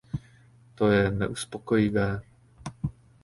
[0.75, 2.21] To je neuspokojivé.